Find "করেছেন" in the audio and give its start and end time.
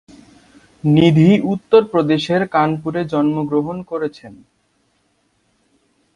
3.83-4.33